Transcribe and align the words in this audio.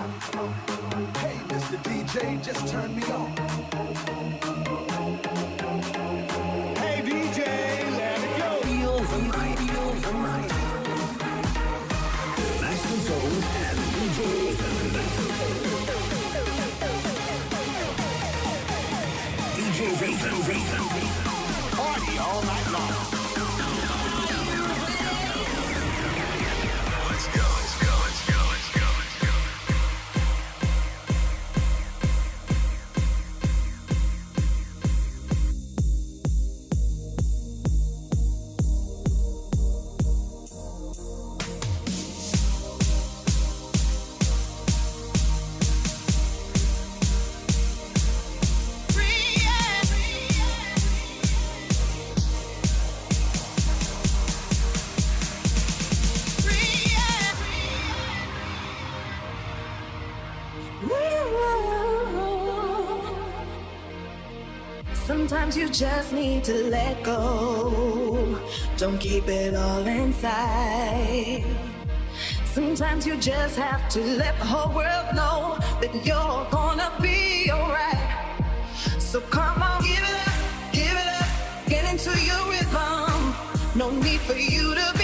Hey, 0.00 1.36
Mr. 1.48 1.76
DJ, 1.82 2.42
just 2.42 2.66
turn 2.68 2.96
me 2.96 3.02
on. 3.12 3.34
just 66.10 66.22
need 66.22 66.42
to 66.44 66.64
let 66.70 67.02
go. 67.04 68.38
Don't 68.76 68.98
keep 68.98 69.28
it 69.28 69.54
all 69.54 69.86
inside. 69.86 71.44
Sometimes 72.44 73.06
you 73.06 73.16
just 73.16 73.56
have 73.56 73.88
to 73.90 74.00
let 74.00 74.36
the 74.38 74.44
whole 74.44 74.74
world 74.74 75.14
know 75.14 75.58
that 75.80 75.94
you're 76.04 76.46
gonna 76.50 76.90
be 77.00 77.50
alright. 77.52 78.42
So 78.98 79.20
come 79.20 79.62
on, 79.62 79.82
give 79.82 80.02
it 80.02 80.26
up, 80.26 80.72
give 80.72 80.96
it 81.02 81.08
up, 81.20 81.68
get 81.68 81.84
into 81.92 82.10
your 82.28 82.42
rhythm. 82.50 83.34
No 83.76 83.90
need 83.90 84.20
for 84.20 84.34
you 84.34 84.74
to 84.74 84.99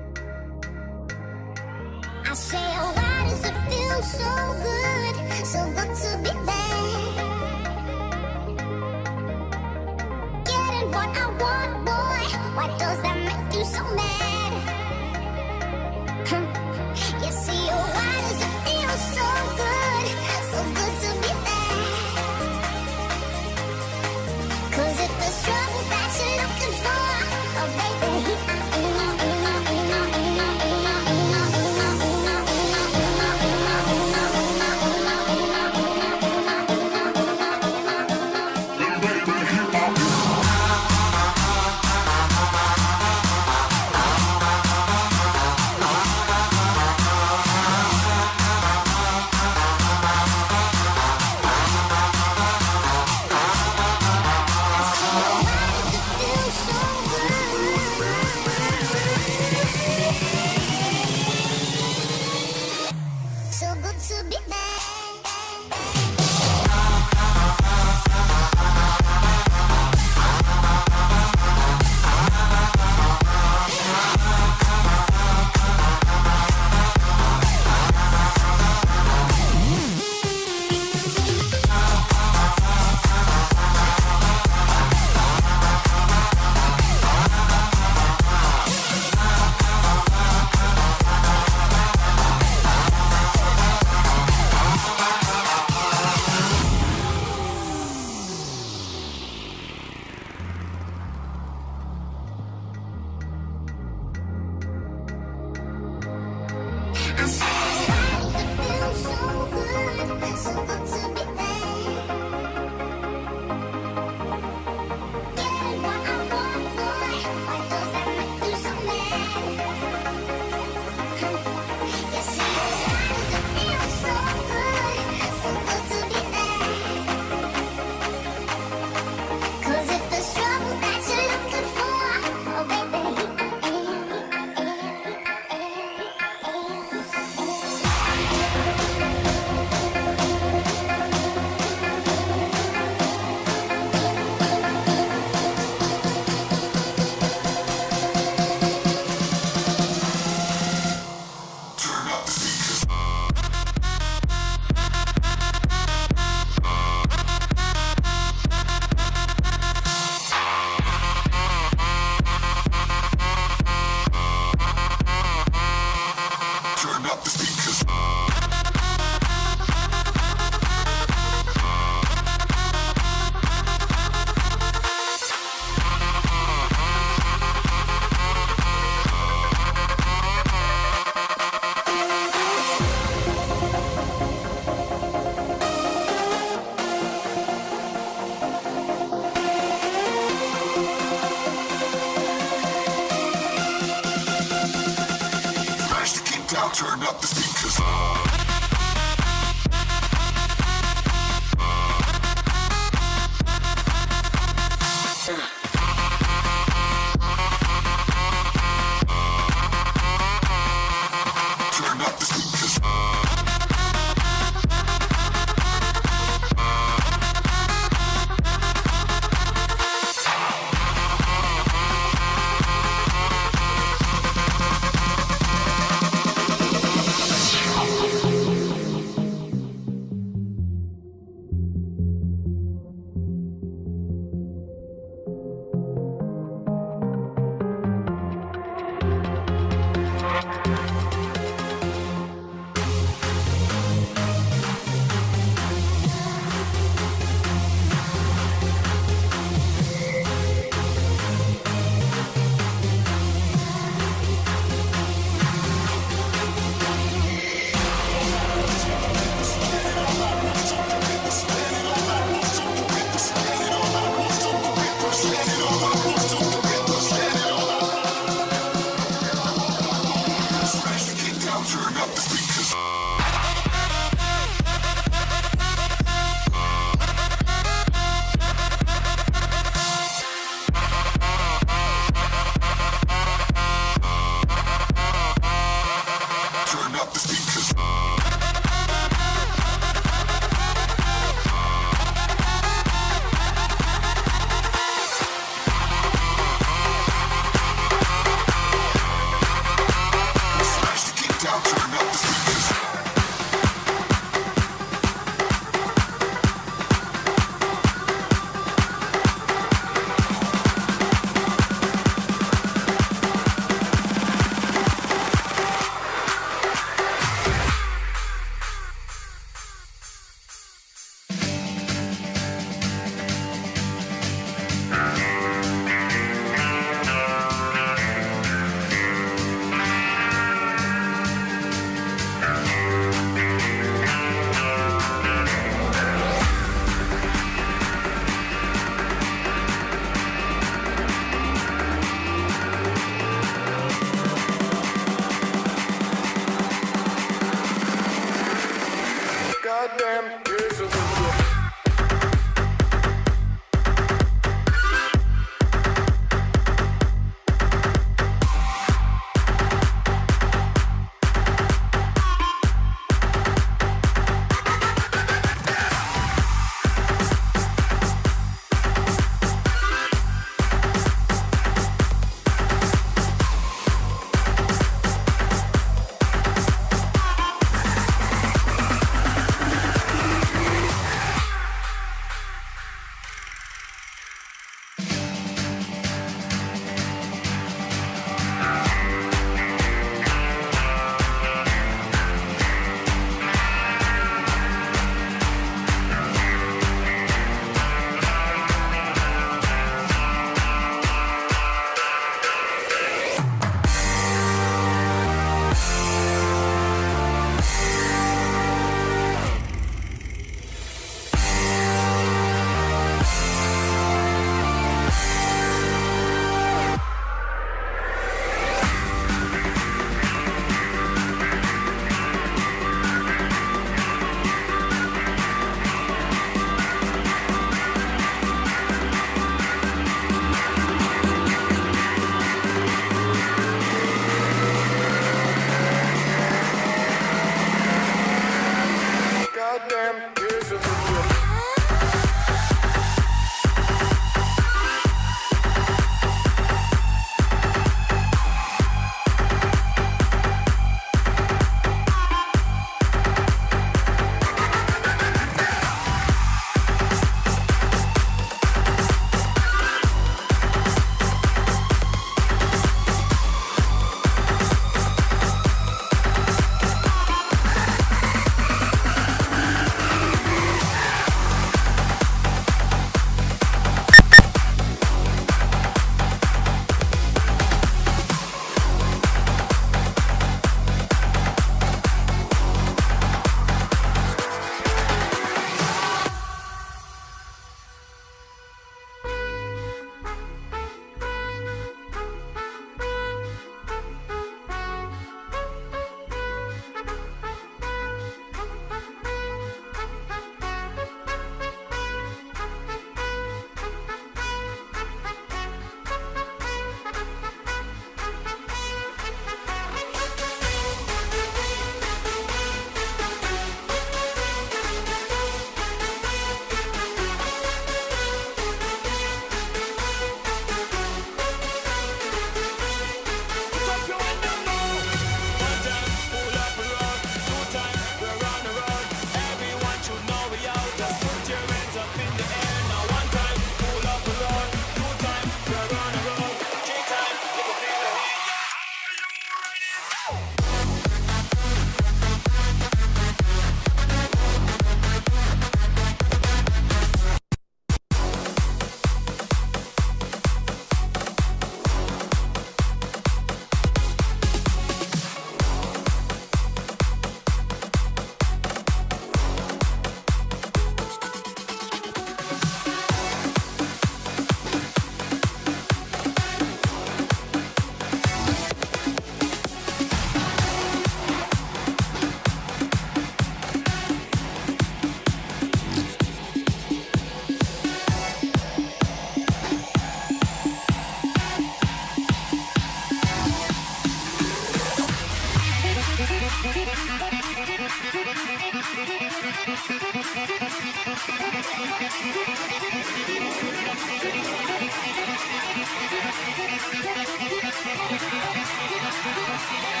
Stop 599.71 600.00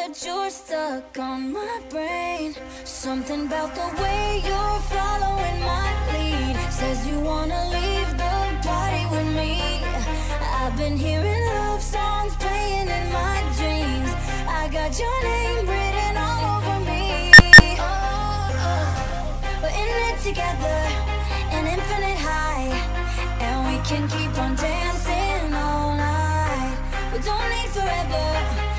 that 0.00 0.24
you're 0.24 0.48
stuck 0.48 1.18
on 1.18 1.52
my 1.52 1.76
brain. 1.90 2.54
Something 2.84 3.42
about 3.46 3.74
the 3.74 3.88
way 4.02 4.40
you're 4.48 4.80
following 4.94 5.58
my 5.72 5.90
lead 6.12 6.56
Says 6.72 7.06
you 7.06 7.20
wanna 7.20 7.60
leave 7.76 8.10
the 8.22 8.36
party 8.68 9.04
with 9.12 9.28
me. 9.40 9.52
I've 10.60 10.74
been 10.82 10.96
hearing 10.96 11.44
love 11.52 11.82
songs 11.82 12.32
playing 12.36 12.88
in 12.98 13.06
my 13.20 13.36
dreams. 13.58 14.10
I 14.60 14.62
got 14.78 14.90
your 15.02 15.18
name 15.32 15.62
written 15.70 16.14
all 16.26 16.42
over 16.54 16.76
me. 16.90 17.32
Oh, 17.78 18.64
oh. 18.68 18.86
We're 19.62 19.76
in 19.82 19.88
it 20.08 20.18
together, 20.28 20.78
an 21.56 21.64
infinite 21.76 22.20
high 22.28 22.72
And 23.46 23.58
we 23.68 23.76
can 23.90 24.04
keep 24.14 24.32
on 24.44 24.52
dancing 24.56 25.52
all 25.52 25.94
night. 25.94 26.76
We 27.12 27.18
don't 27.28 27.48
need 27.54 27.70
forever 27.76 28.69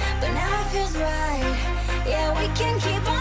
feels 0.71 0.95
right. 0.97 2.03
Yeah, 2.05 2.29
we 2.39 2.47
can 2.55 2.79
keep 2.79 3.09
on. 3.09 3.20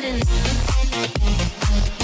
sudden. 0.00 1.97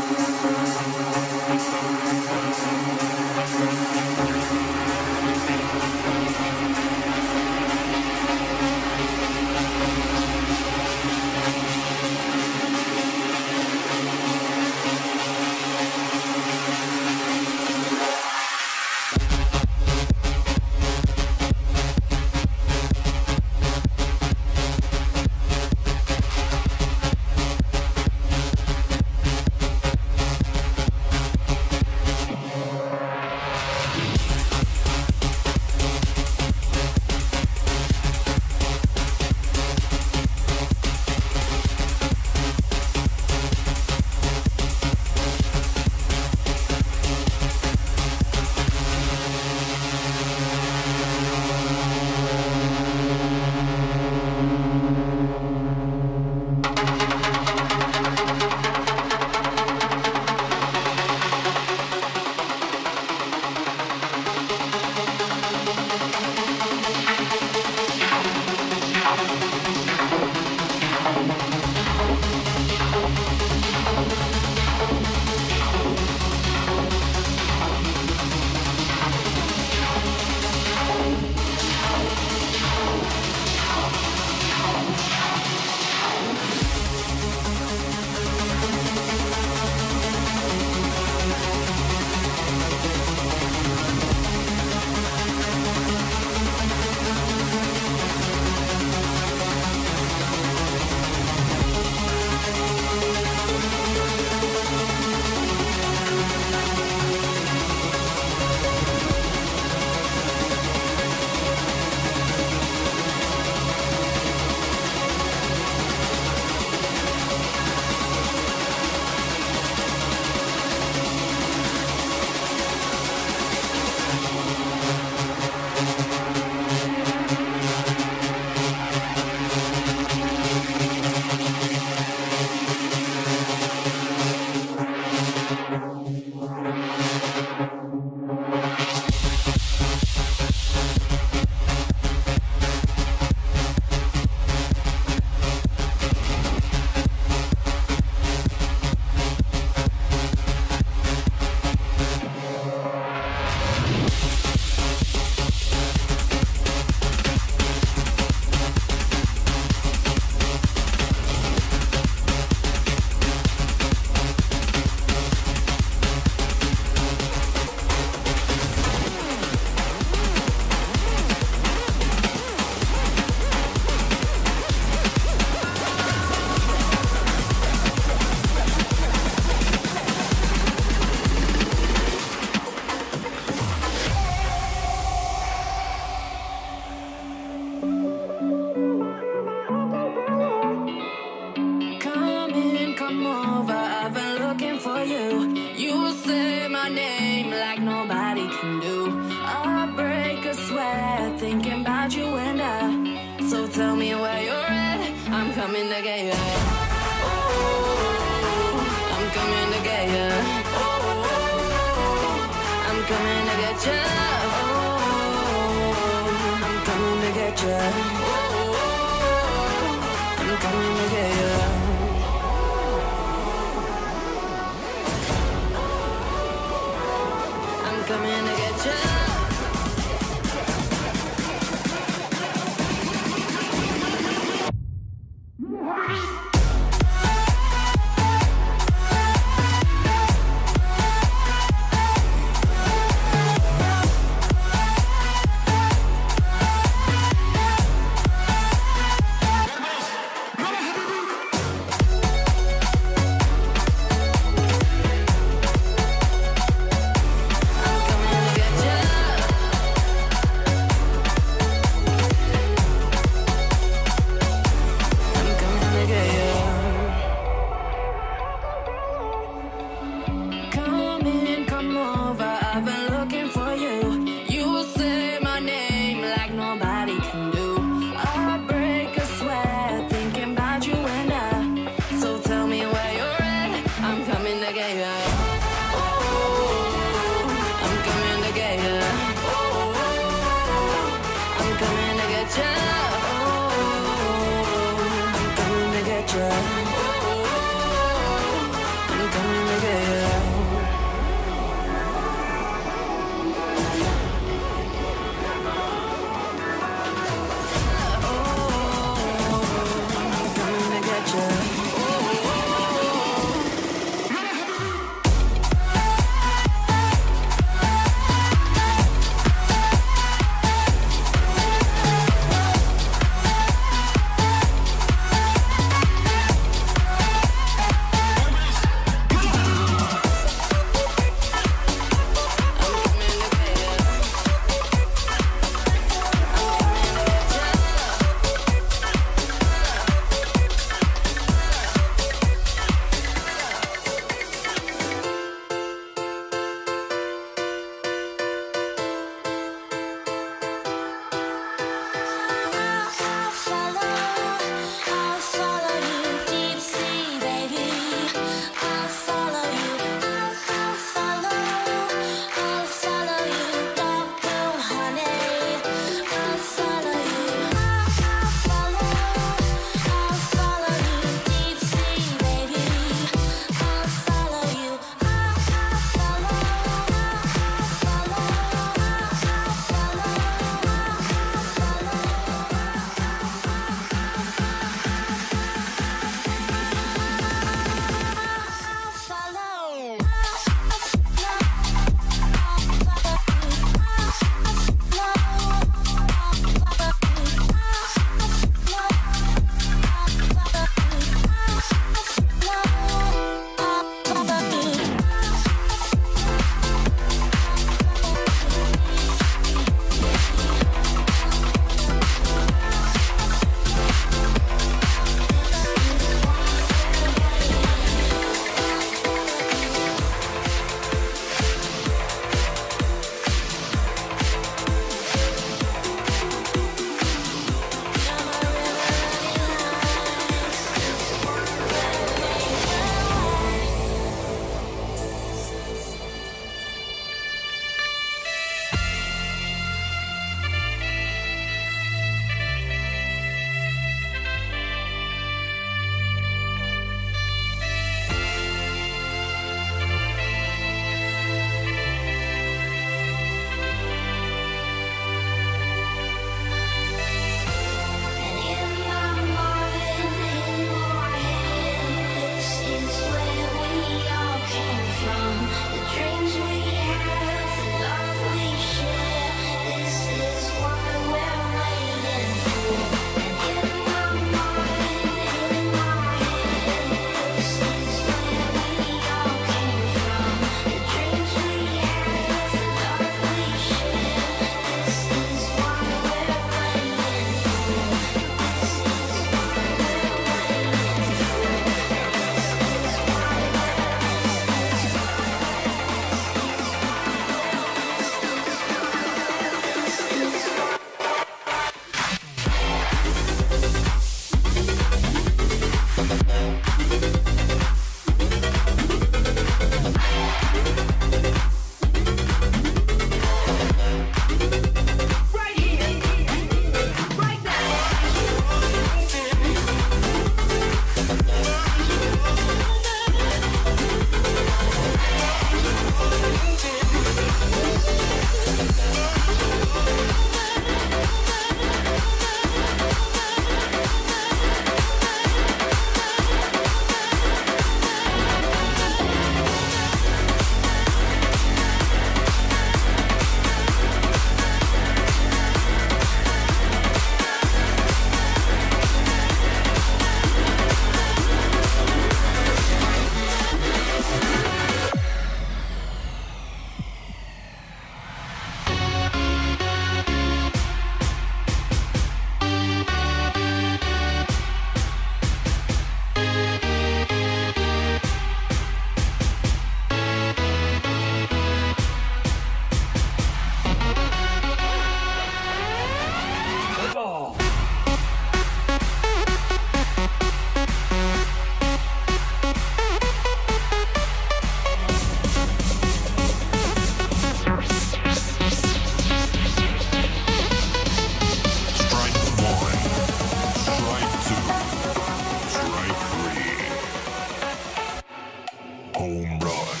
home 599.21 599.59
run. 599.59 600.00